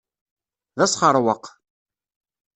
D 0.77 0.79
asxeṛweq. 0.85 1.43